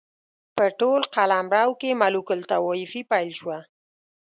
په 0.55 0.65
ټول 0.79 1.01
قلمرو 1.15 1.69
کې 1.79 1.99
ملوک 2.01 2.27
الطوایفي 2.37 3.01
پیل 3.11 3.29
شوه. 3.39 3.57